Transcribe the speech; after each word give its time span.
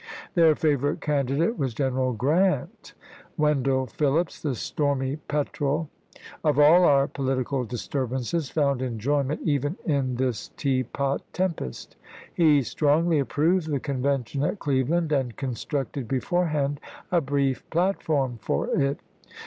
Their 0.33 0.55
favorite 0.55 0.99
candidate 0.99 1.59
was 1.59 1.75
General 1.75 2.13
Grant. 2.13 2.95
Wendell 3.37 3.85
Phillips, 3.85 4.41
the 4.41 4.55
stormy 4.55 5.17
petrel 5.17 5.91
of 6.43 6.57
all 6.57 6.85
our 6.85 7.07
political 7.07 7.65
disturbances, 7.65 8.49
found 8.49 8.81
enjoyment 8.81 9.41
even 9.43 9.77
in 9.85 10.15
this 10.15 10.47
teapot 10.57 11.21
tempest. 11.33 11.97
He 12.33 12.63
strongly 12.63 13.19
approved 13.19 13.69
the 13.69 13.79
Convention 13.79 14.41
at 14.41 14.57
Cleveland, 14.57 15.11
and 15.11 15.35
constructed 15.35 16.07
before 16.07 16.47
hand 16.47 16.79
a 17.11 17.21
brief 17.21 17.63
platform 17.69 18.39
for 18.41 18.69
it. 18.75 18.99